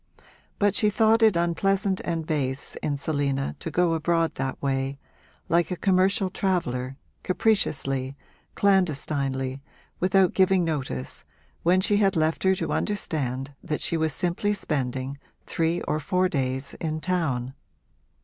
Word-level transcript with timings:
But 0.57 0.73
she 0.73 0.89
thought 0.89 1.21
it 1.21 1.35
unpleasant 1.35 2.01
and 2.03 2.25
base 2.25 2.75
in 2.81 2.97
Selina 2.97 3.55
to 3.59 3.69
go 3.69 3.93
abroad 3.93 4.33
that 4.33 4.59
way, 4.59 4.97
like 5.47 5.69
a 5.69 5.75
commercial 5.75 6.31
traveller, 6.31 6.97
capriciously, 7.21 8.15
clandestinely, 8.55 9.61
without 9.99 10.33
giving 10.33 10.63
notice, 10.65 11.23
when 11.61 11.81
she 11.81 11.97
had 11.97 12.15
left 12.15 12.41
her 12.41 12.55
to 12.55 12.73
understand 12.73 13.53
that 13.63 13.81
she 13.81 13.95
was 13.95 14.11
simply 14.11 14.55
spending 14.55 15.19
three 15.45 15.81
or 15.81 15.99
four 15.99 16.27
days 16.27 16.73
in 16.79 16.99
town. 16.99 17.53